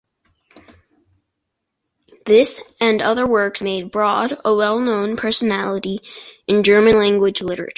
[2.25, 5.99] This and other works made Brod a well-known personality
[6.47, 7.69] in German-language literature.